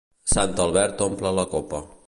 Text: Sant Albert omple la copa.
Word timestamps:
Sant 0.31 0.55
Albert 0.65 1.05
omple 1.09 1.37
la 1.41 1.47
copa. 1.55 1.87